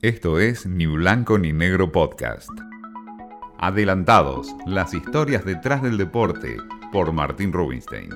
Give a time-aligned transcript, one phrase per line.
[0.00, 2.52] Esto es Ni Blanco ni Negro Podcast.
[3.58, 6.56] Adelantados, las historias detrás del deporte,
[6.92, 8.10] por Martín Rubinstein.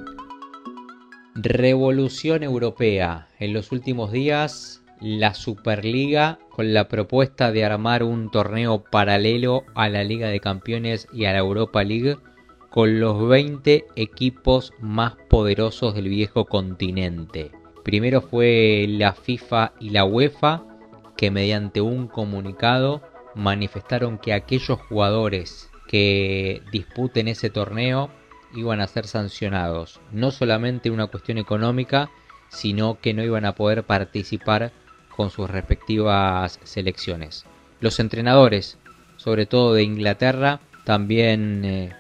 [1.35, 3.27] Revolución Europea.
[3.41, 9.89] En los últimos días, la Superliga, con la propuesta de armar un torneo paralelo a
[9.89, 12.17] la Liga de Campeones y a la Europa League,
[12.71, 17.51] con los 20 equipos más poderosos del viejo continente.
[17.83, 20.63] Primero fue la FIFA y la UEFA,
[21.23, 23.01] que mediante un comunicado
[23.37, 28.11] manifestaron que aquellos jugadores que disputen ese torneo
[28.57, 30.01] iban a ser sancionados.
[30.11, 32.11] No solamente una cuestión económica,
[32.49, 34.73] sino que no iban a poder participar
[35.15, 37.45] con sus respectivas selecciones.
[37.79, 38.77] Los entrenadores,
[39.17, 41.93] sobre todo de Inglaterra, también eh,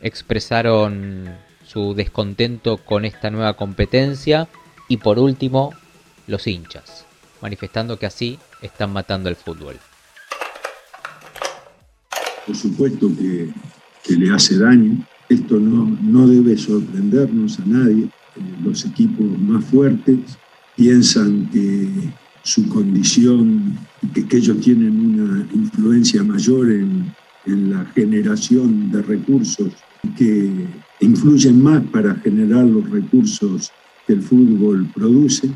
[0.00, 4.46] expresaron su descontento con esta nueva competencia.
[4.86, 5.74] Y por último,
[6.28, 7.04] los hinchas,
[7.40, 9.76] manifestando que así están matando el fútbol.
[12.46, 13.50] Por supuesto que,
[14.16, 15.06] le hace daño.
[15.28, 18.04] Esto no, no debe sorprendernos a nadie.
[18.04, 18.10] Eh,
[18.64, 20.18] los equipos más fuertes
[20.74, 21.88] piensan que
[22.42, 23.78] su condición,
[24.12, 27.14] que, que ellos tienen una influencia mayor en,
[27.46, 29.72] en la generación de recursos,
[30.16, 30.66] que
[31.00, 33.70] influyen más para generar los recursos
[34.06, 35.50] que el fútbol produce.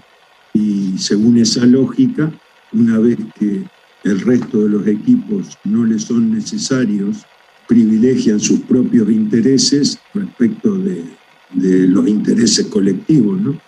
[0.55, 2.33] Y según esa lógica,
[2.73, 3.65] una vez que
[4.05, 7.27] el resto de los equipos no les son necesarios,
[7.67, 11.05] privilegian sus propios intereses respecto de,
[11.53, 13.41] los intereses colectivos.
[13.41, 13.61] ¿no?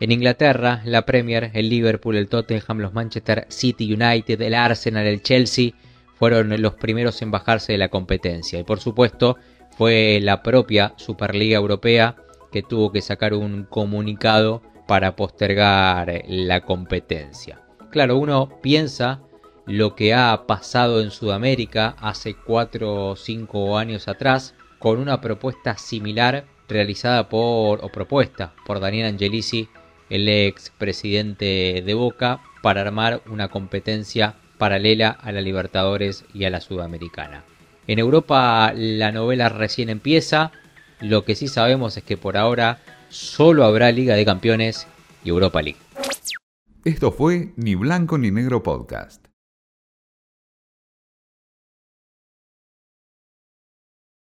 [0.00, 5.22] En Inglaterra, la Premier, el Liverpool, el Tottenham, los Manchester City United, el Arsenal, el
[5.22, 5.72] Chelsea
[6.14, 8.58] fueron los primeros en bajarse de la competencia.
[8.58, 9.36] Y por supuesto,
[9.76, 12.16] fue la propia Superliga Europea
[12.52, 17.60] que tuvo que sacar un comunicado para postergar la competencia.
[17.90, 19.20] Claro, uno piensa
[19.66, 25.78] lo que ha pasado en Sudamérica hace 4 o 5 años atrás con una propuesta
[25.78, 29.68] similar realizada por o propuesta por Daniel Angelici,
[30.10, 36.50] el ex presidente de Boca, para armar una competencia paralela a la Libertadores y a
[36.50, 37.44] la Sudamericana.
[37.86, 40.52] En Europa la novela recién empieza,
[41.04, 42.78] lo que sí sabemos es que por ahora
[43.08, 44.86] solo habrá Liga de Campeones
[45.22, 45.78] y Europa League.
[46.84, 49.23] Esto fue Ni Blanco ni Negro Podcast.